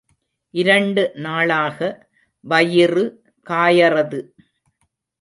இரண்டு 0.53 1.11
நாளாக 1.15 1.79
வயிறு 2.43 3.05
காயறது. 3.49 4.19